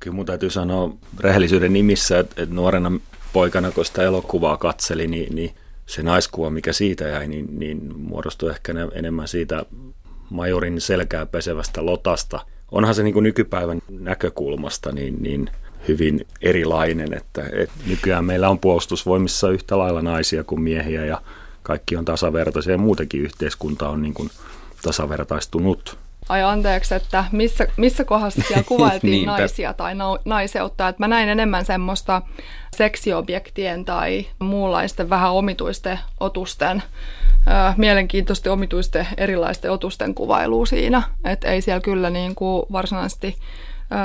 Kyllä 0.00 0.14
mun 0.14 0.26
täytyy 0.26 0.50
sanoa 0.50 0.96
rehellisyyden 1.20 1.72
nimissä, 1.72 2.18
että, 2.18 2.42
että 2.42 2.54
nuorena 2.54 2.92
poikana, 3.36 3.70
kun 3.70 3.84
sitä 3.84 4.02
elokuvaa 4.02 4.56
katseli, 4.56 5.06
niin, 5.06 5.36
niin 5.36 5.54
se 5.86 6.02
naiskuva, 6.02 6.50
mikä 6.50 6.72
siitä 6.72 7.04
jäi, 7.04 7.28
niin, 7.28 7.58
niin 7.58 7.96
muodostui 7.96 8.50
ehkä 8.50 8.74
enemmän 8.92 9.28
siitä 9.28 9.64
majorin 10.30 10.80
selkää 10.80 11.26
pesevästä 11.26 11.86
lotasta. 11.86 12.40
Onhan 12.72 12.94
se 12.94 13.02
niin 13.02 13.12
kuin 13.12 13.22
nykypäivän 13.22 13.82
näkökulmasta 13.90 14.92
niin, 14.92 15.22
niin 15.22 15.50
hyvin 15.88 16.26
erilainen, 16.42 17.12
että, 17.12 17.44
että 17.52 17.74
nykyään 17.86 18.24
meillä 18.24 18.48
on 18.48 18.58
puolustusvoimissa 18.58 19.50
yhtä 19.50 19.78
lailla 19.78 20.02
naisia 20.02 20.44
kuin 20.44 20.60
miehiä 20.60 21.04
ja 21.04 21.22
kaikki 21.62 21.96
on 21.96 22.04
tasavertaisia 22.04 22.72
ja 22.72 22.78
muutenkin 22.78 23.22
yhteiskunta 23.22 23.88
on 23.88 24.02
niin 24.02 24.14
kuin 24.14 24.30
tasavertaistunut 24.82 25.98
ai 26.28 26.42
anteeksi, 26.42 26.94
että 26.94 27.24
missä, 27.32 27.66
missä 27.76 28.04
kohdassa 28.04 28.42
siellä 28.48 28.64
kuvailtiin 28.68 29.26
naisia 29.26 29.72
tai 29.72 29.94
na- 29.94 30.18
naiseutta. 30.24 30.88
Että 30.88 31.02
mä 31.02 31.08
näin 31.08 31.28
enemmän 31.28 31.64
semmoista 31.64 32.22
seksiobjektien 32.76 33.84
tai 33.84 34.26
muunlaisten 34.38 35.10
vähän 35.10 35.32
omituisten 35.32 35.98
otusten, 36.20 36.82
ö, 37.46 37.74
mielenkiintoisten 37.76 38.52
omituisten 38.52 39.08
erilaisten 39.16 39.70
otusten 39.70 40.14
kuvailua 40.14 40.66
siinä. 40.66 41.02
Että 41.24 41.48
ei 41.48 41.60
siellä 41.60 41.80
kyllä 41.80 42.10
niin 42.10 42.34
kuin 42.34 42.66
varsinaisesti 42.72 43.36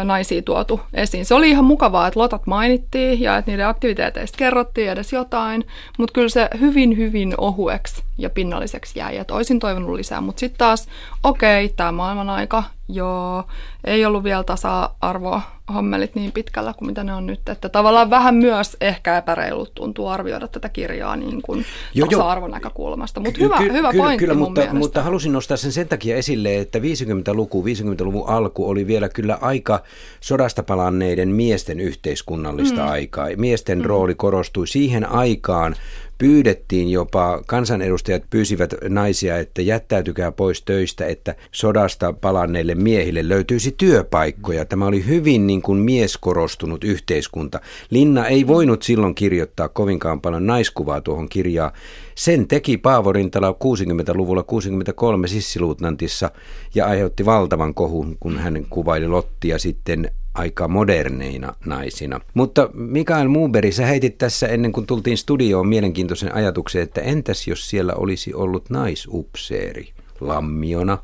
naisia 0.04 0.42
tuotu 0.42 0.80
esiin. 0.94 1.26
Se 1.26 1.34
oli 1.36 1.50
ihan 1.50 1.66
mukavaa, 1.66 2.08
että 2.08 2.20
lotat 2.20 2.48
mainittiin 2.48 3.22
ja 3.22 3.38
että 3.38 3.52
niiden 3.52 3.68
aktiviteeteista 3.68 4.38
kerrottiin 4.38 4.92
edes 4.92 5.14
jotain, 5.14 5.66
mutta 5.98 6.14
kyllä 6.14 6.30
se 6.30 6.50
hyvin, 6.60 6.98
hyvin 6.98 7.34
ohueksi 7.38 8.04
ja 8.18 8.30
pinnalliseksi 8.30 9.00
jäi, 9.00 9.18
että 9.18 9.34
olisin 9.34 9.60
toivonut 9.60 9.96
lisää. 9.96 10.22
Mutta 10.22 10.40
sitten 10.40 10.58
taas, 10.58 10.88
okei, 11.24 11.66
okay, 11.66 11.76
tämä 11.78 11.92
maailman 11.92 12.30
aika, 12.30 12.64
joo, 12.90 13.44
ei 13.84 14.06
ollut 14.06 14.24
vielä 14.24 14.44
tasa-arvoa 14.44 15.42
hommelit 15.72 16.16
niin 16.16 16.32
pitkällä 16.32 16.74
kuin 16.78 16.88
mitä 16.88 17.04
ne 17.04 17.14
on 17.14 17.26
nyt. 17.26 17.50
Että 17.50 17.70
tavallaan 17.70 18.10
vähän 18.10 18.36
myös 18.36 18.78
ehkä 18.82 19.18
epäreilut 19.18 19.72
tuntuu 19.76 20.08
arvioida 20.08 20.48
tätä 20.48 20.70
kirjaa 20.70 21.16
niin 21.16 21.42
kuin 21.42 21.66
jo, 21.94 22.08
tasa-arvon 22.08 22.52
näkökulmasta. 22.52 23.20
Mutta 23.20 23.40
hyvä, 23.42 23.58
ky- 23.58 23.74
hyvä 23.74 23.92
kyllä, 23.92 24.04
pointti 24.04 24.20
kyllä, 24.20 24.34
mun 24.34 24.44
mutta, 24.44 24.62
mielestä. 24.62 24.80
mutta 24.80 25.04
halusin 25.04 25.34
nostaa 25.34 25.58
sen 25.58 25.72
sen 25.72 25.88
takia 25.88 26.16
esille, 26.16 26.58
että 26.58 26.80
50-luku, 26.80 27.64
50-luvun 27.64 28.30
alku 28.30 28.70
oli 28.70 28.88
vielä 28.88 29.10
kyllä 29.10 29.38
aika 29.42 29.84
sodasta 30.20 30.64
palanneiden 30.64 31.30
miesten 31.30 31.80
yhteiskunnallista 31.80 32.82
mm. 32.82 32.90
aikaa. 32.90 33.28
Miesten 33.38 33.80
mm. 33.80 33.86
rooli 33.86 34.16
korostui 34.16 34.68
siihen 34.68 35.10
aikaan 35.10 35.76
pyydettiin 36.22 36.90
jopa, 36.92 37.42
kansanedustajat 37.48 38.24
pyysivät 38.30 38.74
naisia, 38.90 39.38
että 39.38 39.62
jättäytykää 39.62 40.32
pois 40.32 40.62
töistä, 40.62 41.06
että 41.06 41.36
sodasta 41.52 42.14
palanneille 42.14 42.76
miehille 42.76 43.30
löytyisi 43.30 43.72
työpaikkoja. 43.78 44.66
Tämä 44.66 44.86
oli 44.86 45.06
hyvin 45.08 45.48
niin 45.48 45.62
kuin 45.62 45.78
mieskorostunut 45.80 46.84
yhteiskunta. 46.84 47.62
Linna 47.90 48.28
ei 48.28 48.48
voinut 48.48 48.84
silloin 48.84 49.16
kirjoittaa 49.16 49.70
kovinkaan 49.70 50.22
paljon 50.22 50.48
naiskuvaa 50.48 51.02
tuohon 51.02 51.30
kirjaan. 51.30 51.72
Sen 52.16 52.48
teki 52.48 52.78
Paavo 52.78 53.14
Rintala 53.14 53.52
60-luvulla 53.52 54.44
63 54.44 55.28
sissiluutnantissa 55.28 56.32
ja 56.76 56.86
aiheutti 56.86 57.26
valtavan 57.26 57.74
kohun, 57.74 58.18
kun 58.20 58.38
hän 58.38 58.66
kuvaili 58.70 59.08
Lottia 59.08 59.60
sitten 59.60 60.12
aika 60.34 60.68
moderneina 60.68 61.54
naisina. 61.66 62.20
Mutta 62.34 62.70
Mikael 62.74 63.28
Muuberi, 63.28 63.72
sä 63.72 63.86
heitit 63.86 64.18
tässä 64.18 64.48
ennen 64.48 64.72
kuin 64.72 64.88
tultiin 64.88 65.18
studioon 65.18 65.68
mielenkiintoisen 65.68 66.36
ajatuksen, 66.36 66.82
että 66.82 67.02
entäs 67.02 67.48
jos 67.48 67.70
siellä 67.70 67.94
olisi 67.94 68.34
ollut 68.34 68.70
naisupseeri 68.70 69.90
lammiona? 70.20 70.98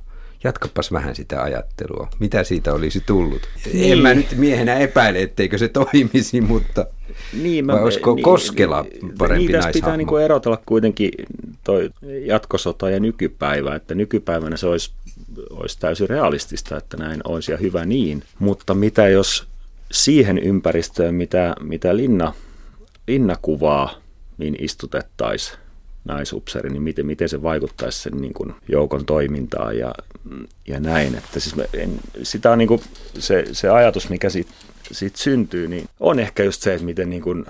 Jatkapas 0.44 0.91
vähän 0.91 1.15
sitä 1.15 1.41
ajattelua. 1.41 2.10
Mitä 2.20 2.44
siitä 2.44 2.74
olisi 2.74 3.03
tullut? 3.06 3.41
Niin. 3.74 3.94
En 3.94 4.00
mä 4.00 4.13
nyt 4.13 4.36
miehenä 4.36 4.75
epäile, 4.75 5.22
etteikö 5.22 5.58
se 5.58 5.67
toimisi, 5.67 6.41
mutta 6.41 6.86
niin, 7.34 7.65
mä, 7.65 7.74
vai 7.74 7.84
olisiko 7.84 8.15
niin, 8.15 8.24
Koskela 8.24 8.86
parempi 9.17 9.44
niin, 9.44 9.51
tässä 9.51 9.70
pitää 9.74 9.98
niin 9.98 10.08
kuin 10.08 10.24
erotella 10.24 10.62
kuitenkin 10.65 11.12
toi 11.63 11.89
jatkosota 12.25 12.89
ja 12.89 13.00
nykypäivä, 13.00 13.75
että 13.75 13.96
nykypäivänä 13.96 14.58
se 14.58 14.67
olisi 14.67 14.91
olisi 15.50 15.79
täysin 15.79 16.10
realistista, 16.10 16.77
että 16.77 16.98
näin 16.98 17.22
olisi 17.24 17.51
ja 17.51 17.58
hyvä 17.58 17.86
niin. 17.86 18.24
Mutta 18.39 18.74
mitä 18.74 19.08
jos 19.08 19.48
siihen 19.91 20.38
ympäristöön, 20.38 21.15
mitä, 21.15 21.56
mitä 21.62 21.98
Linna, 21.98 22.34
Linna 23.08 23.36
kuvaa, 23.41 23.94
niin 24.38 24.56
istutettaisiin 24.60 25.60
naisupseri, 26.07 26.69
niin 26.69 26.81
miten, 26.81 27.05
miten 27.05 27.29
se 27.29 27.41
vaikuttaisi 27.41 28.01
sen 28.01 28.17
niin 28.17 28.33
kuin 28.33 28.53
joukon 28.69 29.05
toimintaan 29.05 29.77
ja, 29.77 29.93
ja 30.67 30.79
näin. 30.79 31.15
Että 31.15 31.39
siis 31.39 31.55
en, 31.73 31.99
sitä 32.23 32.51
on 32.51 32.57
niin 32.57 32.67
kuin 32.67 32.81
se, 33.19 33.45
se 33.51 33.69
ajatus, 33.69 34.09
mikä 34.09 34.29
siitä, 34.29 34.51
siitä 34.91 35.17
syntyy, 35.17 35.67
niin 35.67 35.85
on 35.99 36.19
ehkä 36.19 36.43
just 36.43 36.61
se, 36.61 36.73
että 36.73 36.85
miten 36.85 37.09
niin 37.09 37.21
kuin 37.21 37.45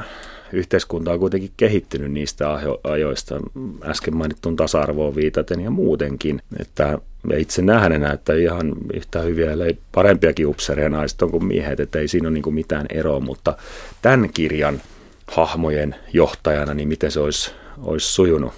yhteiskunta 0.53 1.11
on 1.11 1.19
kuitenkin 1.19 1.51
kehittynyt 1.57 2.11
niistä 2.11 2.45
ajoista, 2.83 3.35
äsken 3.83 4.17
mainittuun 4.17 4.55
tasa-arvoon 4.55 5.15
viitaten 5.15 5.59
ja 5.59 5.69
muutenkin, 5.69 6.41
että 6.59 6.99
itse 7.37 7.61
nähneenä, 7.61 8.11
että 8.11 8.33
ihan 8.33 8.73
yhtä 8.93 9.19
hyviä, 9.19 9.51
ellei 9.51 9.77
parempiakin 9.91 10.47
upsereja 10.47 10.89
naiset 10.89 11.21
on 11.21 11.31
kuin 11.31 11.45
miehet, 11.45 11.79
että 11.79 11.99
ei 11.99 12.07
siinä 12.07 12.27
ole 12.27 12.33
niin 12.33 12.53
mitään 12.53 12.85
eroa, 12.89 13.19
mutta 13.19 13.57
tämän 14.01 14.29
kirjan 14.33 14.81
hahmojen 15.27 15.95
johtajana, 16.13 16.73
niin 16.73 16.87
miten 16.87 17.11
se 17.11 17.19
olisi, 17.19 17.51
olisi 17.81 18.13
sujunut? 18.13 18.53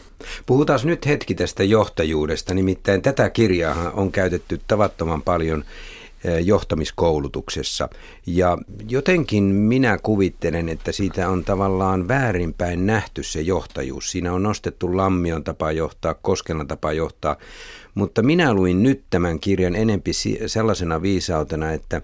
Puhutaan 0.45 0.79
nyt 0.83 1.05
hetki 1.05 1.35
tästä 1.35 1.63
johtajuudesta, 1.63 2.53
nimittäin 2.53 3.01
tätä 3.01 3.29
kirjaa 3.29 3.91
on 3.91 4.11
käytetty 4.11 4.61
tavattoman 4.67 5.21
paljon 5.21 5.65
Eh, 6.23 6.45
johtamiskoulutuksessa. 6.45 7.89
Ja 8.25 8.57
jotenkin 8.89 9.43
minä 9.43 9.97
kuvittelen, 10.03 10.69
että 10.69 10.91
siitä 10.91 11.29
on 11.29 11.45
tavallaan 11.45 12.07
väärinpäin 12.07 12.85
nähty 12.85 13.23
se 13.23 13.41
johtajuus. 13.41 14.11
Siinä 14.11 14.33
on 14.33 14.43
nostettu 14.43 14.97
Lammion 14.97 15.43
tapa 15.43 15.71
johtaa, 15.71 16.13
Koskelan 16.13 16.67
tapa 16.67 16.93
johtaa, 16.93 17.35
mutta 17.95 18.21
minä 18.21 18.53
luin 18.53 18.83
nyt 18.83 19.03
tämän 19.09 19.39
kirjan 19.39 19.75
enempi 19.75 20.11
sellaisena 20.47 21.01
viisautena, 21.01 21.71
että 21.71 22.01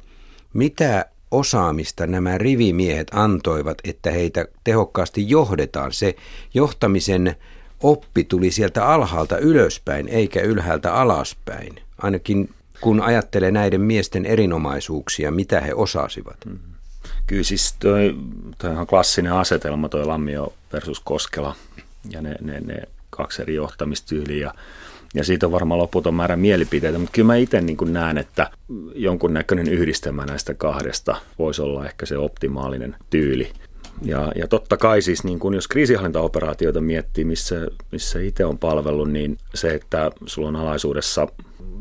mitä 0.54 1.06
osaamista 1.36 2.08
nämä 2.08 2.38
rivimiehet 2.38 3.08
antoivat, 3.14 3.78
että 3.84 4.12
heitä 4.12 4.46
tehokkaasti 4.64 5.30
johdetaan. 5.30 5.94
Se 5.94 6.16
johtamisen 6.54 7.36
oppi 7.84 8.24
tuli 8.24 8.52
sieltä 8.52 8.88
alhaalta 8.88 9.38
ylöspäin 9.38 10.08
eikä 10.08 10.42
ylhäältä 10.42 10.94
alaspäin. 10.94 11.76
Ainakin 11.98 12.50
kun 12.82 13.02
ajattelee 13.02 13.52
näiden 13.52 13.82
miesten 13.82 14.26
erinomaisuuksia, 14.26 15.32
mitä 15.32 15.62
he 15.62 15.74
osasivat? 15.74 16.38
Mm. 16.46 16.60
Kyllä 17.28 17.44
siis 17.44 17.76
toi, 17.80 18.16
toi 18.58 18.76
on 18.76 18.88
klassinen 18.88 19.34
asetelma, 19.34 19.90
toi 19.90 20.06
Lammio 20.06 20.54
versus 20.74 21.00
Koskela 21.00 21.56
ja 22.10 22.22
ne, 22.22 22.36
ne, 22.42 22.60
ne 22.60 22.82
kaksi 23.10 23.42
eri 23.42 23.56
johtamistyyliä. 23.56 24.46
Ja, 24.48 24.54
ja 25.16 25.24
siitä 25.24 25.46
on 25.46 25.52
varmaan 25.52 25.80
loputon 25.80 26.14
määrä 26.14 26.36
mielipiteitä, 26.36 27.00
mutta 27.00 27.12
kyllä 27.12 27.26
mä 27.26 27.36
itse 27.36 27.62
niin 27.62 27.78
näen, 27.86 28.18
että 28.18 28.50
jonkunnäköinen 28.96 29.70
yhdistelmä 29.70 30.26
näistä 30.26 30.54
kahdesta 30.54 31.16
voisi 31.40 31.62
olla 31.62 31.86
ehkä 31.86 32.06
se 32.06 32.18
optimaalinen 32.18 32.96
tyyli. 33.10 33.52
Ja, 34.02 34.32
ja 34.36 34.48
totta 34.48 34.78
kai 34.78 35.02
siis, 35.02 35.24
niin 35.24 35.40
kun 35.40 35.54
jos 35.54 35.68
kriisihallintaoperaatioita 35.68 36.82
miettii, 36.82 37.26
missä, 37.26 37.68
missä 37.92 38.20
itse 38.20 38.46
on 38.46 38.58
palvellut, 38.58 39.12
niin 39.12 39.38
se, 39.54 39.74
että 39.74 40.12
sulla 40.26 40.48
on 40.48 40.56
alaisuudessa 40.56 41.28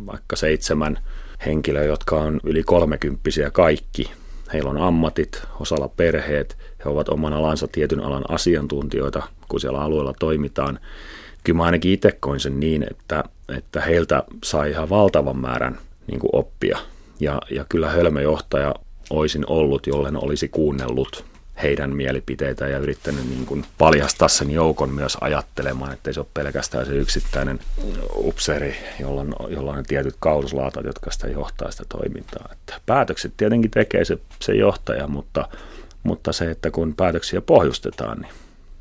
vaikka 0.06 0.36
seitsemän 0.36 0.98
henkilöä, 1.46 1.84
jotka 1.84 2.16
on 2.16 2.40
yli 2.44 2.62
kolmekymppisiä 2.62 3.50
kaikki. 3.50 4.10
Heillä 4.52 4.70
on 4.70 4.78
ammatit, 4.78 5.42
osalla 5.60 5.88
perheet, 5.88 6.58
he 6.84 6.90
ovat 6.90 7.08
oman 7.08 7.32
alansa 7.32 7.68
tietyn 7.68 8.00
alan 8.00 8.24
asiantuntijoita, 8.28 9.22
kun 9.48 9.60
siellä 9.60 9.80
alueella 9.80 10.14
toimitaan. 10.18 10.78
Kyllä 11.44 11.56
mä 11.56 11.64
ainakin 11.64 11.92
itse 11.92 12.12
koin 12.12 12.40
sen 12.40 12.60
niin, 12.60 12.86
että, 12.90 13.24
että 13.56 13.80
heiltä 13.80 14.22
sai 14.44 14.70
ihan 14.70 14.90
valtavan 14.90 15.36
määrän 15.36 15.78
niin 16.06 16.20
kuin 16.20 16.30
oppia. 16.32 16.78
Ja, 17.20 17.40
ja 17.50 17.64
kyllä 17.68 17.90
hölmöjohtaja 17.90 18.74
olisin 19.10 19.44
ollut, 19.46 19.86
jollen 19.86 20.24
olisi 20.24 20.48
kuunnellut 20.48 21.24
heidän 21.62 21.96
mielipiteitä 21.96 22.68
ja 22.68 22.78
yrittänyt 22.78 23.28
niin 23.28 23.46
kuin 23.46 23.64
paljastaa 23.78 24.28
sen 24.28 24.50
joukon 24.50 24.90
myös 24.90 25.16
ajattelemaan, 25.20 25.92
että 25.92 26.12
se 26.12 26.20
ole 26.20 26.26
pelkästään 26.34 26.86
se 26.86 26.92
yksittäinen 26.92 27.60
upseri, 28.16 28.76
jolla 29.00 29.20
on, 29.20 29.34
jolla 29.48 29.72
on 29.72 29.84
tietyt 29.84 30.16
kauslaatat, 30.18 30.84
jotka 30.84 31.10
sitä 31.10 31.26
johtaa 31.26 31.70
sitä 31.70 31.84
toimintaa. 31.88 32.48
Että 32.52 32.80
päätökset 32.86 33.32
tietenkin 33.36 33.70
tekee 33.70 34.04
se, 34.04 34.18
se 34.40 34.54
johtaja, 34.54 35.08
mutta, 35.08 35.48
mutta 36.02 36.32
se, 36.32 36.50
että 36.50 36.70
kun 36.70 36.94
päätöksiä 36.94 37.40
pohjustetaan, 37.40 38.20
niin, 38.20 38.32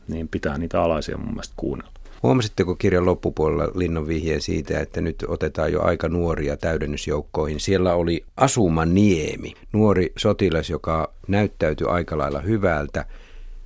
niin 0.08 0.28
pitää 0.28 0.58
niitä 0.58 0.82
alaisia 0.82 1.18
mun 1.18 1.30
mielestä 1.30 1.54
kuunnella. 1.58 1.93
Huomasitteko 2.24 2.76
kirjan 2.76 3.06
loppupuolella 3.06 3.72
Linnon 3.76 4.08
vihjeen 4.08 4.42
siitä, 4.42 4.80
että 4.80 5.02
nyt 5.02 5.26
otetaan 5.28 5.72
jo 5.72 5.82
aika 5.82 6.10
nuoria 6.10 6.58
täydennysjoukkoihin? 6.58 7.60
Siellä 7.60 7.94
oli 7.94 8.26
Asuma 8.38 8.86
Niemi, 8.86 9.54
nuori 9.74 10.14
sotilas, 10.18 10.70
joka 10.70 11.14
näyttäytyi 11.28 11.88
aika 11.88 12.18
lailla 12.18 12.42
hyvältä. 12.42 13.06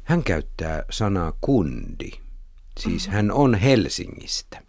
Hän 0.03 0.23
käyttää 0.23 0.83
sanaa 0.89 1.33
kundi. 1.41 2.11
Siis 2.79 3.07
hän 3.07 3.31
on 3.31 3.55
Helsingistä 3.55 4.61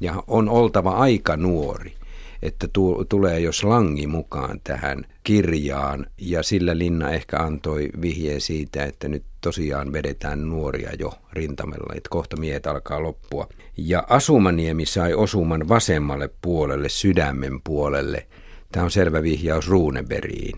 ja 0.00 0.22
on 0.26 0.48
oltava 0.48 0.90
aika 0.90 1.36
nuori 1.36 1.99
että 2.42 2.68
tu- 2.72 3.04
tulee 3.08 3.40
jo 3.40 3.52
slangi 3.52 4.06
mukaan 4.06 4.60
tähän 4.64 5.04
kirjaan 5.22 6.06
ja 6.18 6.42
sillä 6.42 6.78
Linna 6.78 7.10
ehkä 7.10 7.36
antoi 7.38 7.88
vihjeen 8.00 8.40
siitä, 8.40 8.84
että 8.84 9.08
nyt 9.08 9.22
tosiaan 9.40 9.92
vedetään 9.92 10.48
nuoria 10.48 10.90
jo 10.98 11.12
rintamella, 11.32 11.94
että 11.96 12.10
kohta 12.10 12.36
miehet 12.36 12.66
alkaa 12.66 13.02
loppua. 13.02 13.48
Ja 13.76 14.04
Asumaniemi 14.08 14.86
sai 14.86 15.14
osuman 15.14 15.68
vasemmalle 15.68 16.30
puolelle, 16.42 16.88
sydämen 16.88 17.60
puolelle. 17.64 18.26
Tämä 18.72 18.84
on 18.84 18.90
selvä 18.90 19.22
vihjaus 19.22 19.68
Ruuneberiin. 19.68 20.56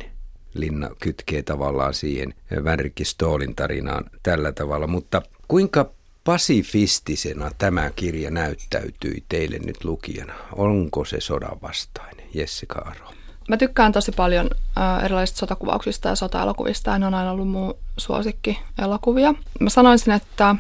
Linna 0.54 0.90
kytkee 1.02 1.42
tavallaan 1.42 1.94
siihen 1.94 2.34
Vänrikki 2.64 3.04
Stoolin 3.04 3.54
tarinaan 3.56 4.04
tällä 4.22 4.52
tavalla, 4.52 4.86
mutta 4.86 5.22
kuinka 5.48 5.90
pasifistisena 6.24 7.50
tämä 7.58 7.90
kirja 7.90 8.30
näyttäytyi 8.30 9.24
teille 9.28 9.58
nyt 9.58 9.84
lukijana? 9.84 10.34
Onko 10.56 11.04
se 11.04 11.20
sodan 11.20 11.62
vastainen? 11.62 12.26
Jessica 12.34 12.78
Aro. 12.78 13.12
Mä 13.48 13.56
tykkään 13.56 13.92
tosi 13.92 14.12
paljon 14.12 14.50
äh, 14.78 15.04
erilaisista 15.04 15.38
sotakuvauksista 15.38 16.08
ja 16.08 16.14
sotaelokuvista. 16.14 16.98
Ne 16.98 17.06
on 17.06 17.14
aina 17.14 17.30
ollut 17.30 17.48
mun 17.48 17.74
suosikki 17.96 18.60
elokuvia. 18.78 19.34
Mä 19.60 19.70
sanoisin, 19.70 20.12
että 20.12 20.56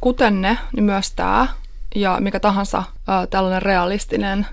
kuten 0.00 0.42
ne, 0.42 0.58
niin 0.72 0.84
myös 0.84 1.12
tämä 1.12 1.48
ja 1.94 2.18
mikä 2.20 2.40
tahansa 2.40 2.78
äh, 2.78 3.28
tällainen 3.30 3.62
realistinen, 3.62 4.46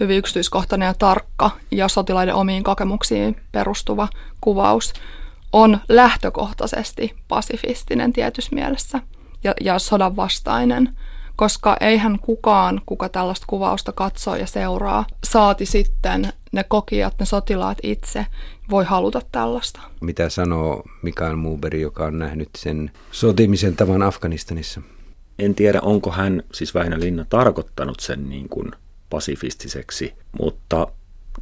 hyvin 0.00 0.18
yksityiskohtainen 0.18 0.86
ja 0.86 0.94
tarkka 0.94 1.50
ja 1.70 1.88
sotilaiden 1.88 2.34
omiin 2.34 2.64
kokemuksiin 2.64 3.36
perustuva 3.52 4.08
kuvaus 4.40 4.92
on 5.52 5.80
lähtökohtaisesti 5.88 7.14
pasifistinen 7.28 8.12
tietyssä 8.12 8.54
mielessä– 8.54 9.00
ja, 9.44 9.54
ja 9.60 9.78
sodan 9.78 10.16
vastainen, 10.16 10.96
koska 11.36 11.76
eihän 11.80 12.18
kukaan, 12.18 12.80
kuka 12.86 13.08
tällaista 13.08 13.46
kuvausta 13.48 13.92
katsoo 13.92 14.36
ja 14.36 14.46
seuraa, 14.46 15.06
saati 15.24 15.66
sitten 15.66 16.32
ne 16.52 16.64
kokijat, 16.64 17.14
ne 17.18 17.26
sotilaat 17.26 17.78
itse, 17.82 18.26
voi 18.70 18.84
haluta 18.84 19.20
tällaista. 19.32 19.80
Mitä 20.00 20.28
sanoo 20.28 20.82
Mikael 21.02 21.36
Muberi, 21.36 21.80
joka 21.80 22.04
on 22.04 22.18
nähnyt 22.18 22.48
sen 22.56 22.90
sotimisen 23.10 23.76
tavan 23.76 24.02
Afganistanissa? 24.02 24.80
En 25.38 25.54
tiedä, 25.54 25.80
onko 25.80 26.10
hän, 26.10 26.42
siis 26.52 26.74
Väinö 26.74 27.00
Linna, 27.00 27.24
tarkoittanut 27.28 28.00
sen 28.00 28.28
niin 28.28 28.48
kuin 28.48 28.72
pasifistiseksi, 29.10 30.14
mutta 30.38 30.86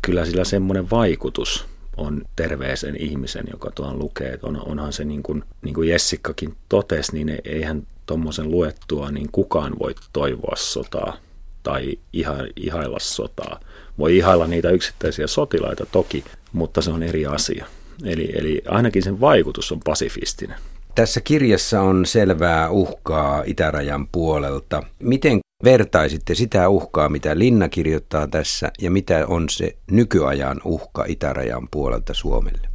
kyllä 0.02 0.24
sillä 0.24 0.44
semmoinen 0.44 0.90
vaikutus 0.90 1.66
on 1.96 2.22
terveesen 2.36 2.96
ihmisen, 2.96 3.44
joka 3.50 3.70
tuon 3.70 3.98
lukee. 3.98 4.38
On, 4.42 4.68
onhan 4.68 4.92
se 4.92 5.04
niin 5.04 5.22
kuin, 5.22 5.44
niin 5.62 5.74
kuinJessikkakin 5.74 6.56
totesi, 6.68 7.12
niin 7.12 7.38
eihän 7.44 7.86
tuommoisen 8.06 8.50
luettua, 8.50 9.10
niin 9.10 9.28
kukaan 9.32 9.78
voi 9.78 9.94
toivoa 10.12 10.56
sotaa 10.56 11.16
tai 11.62 11.98
iha, 12.12 12.34
ihailla 12.56 12.98
sotaa. 13.00 13.60
Voi 13.98 14.16
ihailla 14.16 14.46
niitä 14.46 14.70
yksittäisiä 14.70 15.26
sotilaita 15.26 15.86
toki, 15.86 16.24
mutta 16.52 16.82
se 16.82 16.90
on 16.90 17.02
eri 17.02 17.26
asia. 17.26 17.66
Eli, 18.04 18.32
eli 18.34 18.62
ainakin 18.68 19.02
sen 19.02 19.20
vaikutus 19.20 19.72
on 19.72 19.80
pasifistinen. 19.84 20.56
Tässä 20.94 21.20
kirjassa 21.20 21.80
on 21.80 22.06
selvää 22.06 22.70
uhkaa 22.70 23.42
itärajan 23.46 24.08
puolelta. 24.12 24.82
Miten 24.98 25.40
vertaisitte 25.64 26.34
sitä 26.34 26.68
uhkaa, 26.68 27.08
mitä 27.08 27.38
Linna 27.38 27.68
kirjoittaa 27.68 28.26
tässä, 28.26 28.72
ja 28.80 28.90
mitä 28.90 29.26
on 29.26 29.48
se 29.48 29.76
nykyajan 29.90 30.60
uhka 30.64 31.04
itärajan 31.08 31.68
puolelta 31.70 32.14
Suomelle? 32.14 32.68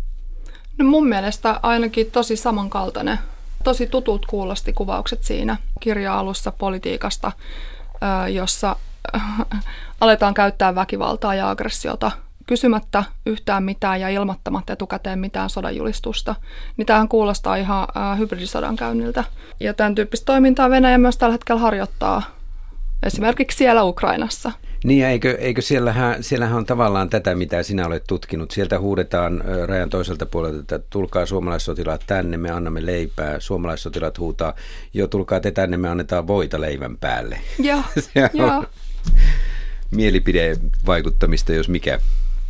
No 0.78 0.86
mun 0.86 1.08
mielestä 1.08 1.60
ainakin 1.64 2.12
tosi 2.12 2.36
samankaltainen. 2.36 3.20
Tosi 3.64 3.88
tutut 3.88 4.26
kuulosti 4.26 4.74
kuvaukset 4.74 5.24
siinä 5.24 5.58
kirja-alussa 5.80 6.52
politiikasta, 6.52 7.32
jossa 8.34 8.76
aletaan 10.02 10.34
käyttää 10.34 10.76
väkivaltaa 10.76 11.36
ja 11.36 11.50
aggressiota 11.50 12.12
kysymättä 12.48 13.04
yhtään 13.26 13.64
mitään 13.64 14.02
ja 14.02 14.10
ilmoittamatta 14.10 14.74
etukäteen 14.74 15.20
mitään 15.20 15.50
sodanjulistusta, 15.50 16.36
niin 16.78 16.86
tämähän 16.86 17.08
kuulostaa 17.08 17.56
ihan 17.56 17.88
hybridisodan 18.18 18.76
käynniltä. 18.76 19.24
Ja 19.60 19.74
tämän 19.74 19.96
tyyppistä 19.96 20.26
toimintaa 20.26 20.70
Venäjä 20.70 20.98
myös 20.98 21.18
tällä 21.18 21.32
hetkellä 21.32 21.62
harjoittaa 21.62 22.22
esimerkiksi 23.04 23.58
siellä 23.58 23.84
Ukrainassa. 23.84 24.52
Niin, 24.84 25.06
eikö, 25.06 25.38
eikö 25.40 25.62
siellähän, 25.62 26.24
siellähän 26.24 26.58
on 26.58 26.66
tavallaan 26.66 27.10
tätä, 27.10 27.36
mitä 27.36 27.64
sinä 27.64 27.86
olet 27.86 28.04
tutkinut. 28.08 28.52
Sieltä 28.52 28.80
huudetaan 28.80 29.44
rajan 29.66 29.90
toiselta 29.90 30.26
puolelta, 30.26 30.60
että 30.60 30.80
tulkaa 30.90 31.26
suomalaissotilaat 31.26 32.04
tänne, 32.08 32.38
me 32.38 32.52
annamme 32.52 32.86
leipää. 32.86 33.40
Suomalaissotilaat 33.40 34.20
huutaa, 34.20 34.54
jo 34.94 35.08
tulkaa 35.08 35.40
te 35.40 35.52
tänne, 35.52 35.78
me 35.78 35.90
annetaan 35.90 36.28
voita 36.28 36.62
leivän 36.62 36.98
päälle. 36.98 37.40
Joo, 37.60 37.84
joo. 38.34 38.66
Mielipidevaikuttamista, 39.92 41.54
jos 41.54 41.70
mikä. 41.70 42.00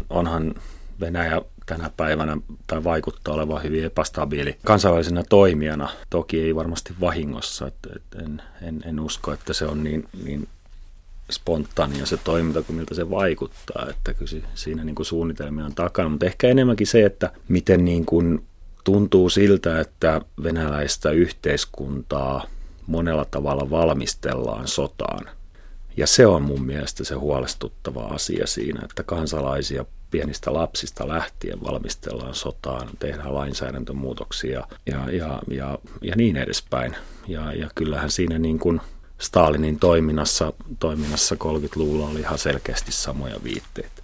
Onhan 0.09 0.55
Venäjä 0.99 1.41
tänä 1.65 1.91
päivänä 1.97 2.37
tai 2.67 2.83
vaikuttaa 2.83 3.33
olevan 3.33 3.63
hyvin 3.63 3.85
epästabiili 3.85 4.57
kansainvälisenä 4.65 5.23
toimijana. 5.29 5.89
Toki 6.09 6.41
ei 6.41 6.55
varmasti 6.55 6.93
vahingossa, 7.01 7.67
että, 7.67 7.89
että 7.95 8.19
en, 8.19 8.41
en, 8.61 8.83
en 8.85 8.99
usko, 8.99 9.33
että 9.33 9.53
se 9.53 9.65
on 9.65 9.83
niin, 9.83 10.07
niin 10.23 10.47
spontaania 11.31 12.05
se 12.05 12.17
toiminta 12.17 12.61
kuin 12.61 12.75
miltä 12.75 12.95
se 12.95 13.09
vaikuttaa, 13.09 13.87
että 13.89 14.13
kyllä 14.13 14.31
siinä 14.55 14.83
niin 14.83 14.95
kuin 14.95 15.05
suunnitelmia 15.05 15.65
on 15.65 15.75
takana, 15.75 16.09
mutta 16.09 16.25
ehkä 16.25 16.47
enemmänkin 16.47 16.87
se, 16.87 17.05
että 17.05 17.31
miten 17.47 17.85
niin 17.85 18.05
kuin 18.05 18.45
tuntuu 18.83 19.29
siltä, 19.29 19.79
että 19.79 20.21
venäläistä 20.43 21.11
yhteiskuntaa 21.11 22.45
monella 22.87 23.25
tavalla 23.25 23.69
valmistellaan 23.69 24.67
sotaan. 24.67 25.25
Ja 25.97 26.07
se 26.07 26.27
on 26.27 26.41
mun 26.41 26.65
mielestä 26.65 27.03
se 27.03 27.15
huolestuttava 27.15 28.03
asia 28.03 28.47
siinä, 28.47 28.81
että 28.83 29.03
kansalaisia 29.03 29.85
pienistä 30.11 30.53
lapsista 30.53 31.07
lähtien 31.07 31.63
valmistellaan 31.63 32.35
sotaan, 32.35 32.89
tehdään 32.99 33.35
lainsäädäntömuutoksia 33.35 34.67
ja, 34.85 35.11
ja, 35.11 35.41
ja, 35.47 35.77
ja 36.01 36.15
niin 36.15 36.37
edespäin. 36.37 36.95
Ja, 37.27 37.53
ja 37.53 37.69
kyllähän 37.75 38.11
siinä 38.11 38.39
niin 38.39 38.59
kuin 38.59 38.81
Stalinin 39.19 39.79
toiminnassa, 39.79 40.53
toiminnassa 40.79 41.35
30-luvulla 41.35 42.07
oli 42.07 42.19
ihan 42.19 42.37
selkeästi 42.37 42.91
samoja 42.91 43.35
viitteitä. 43.43 43.98